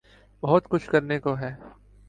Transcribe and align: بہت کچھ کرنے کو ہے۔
بہت 0.43 0.67
کچھ 0.69 0.89
کرنے 0.89 1.19
کو 1.19 1.39
ہے۔ 1.39 1.55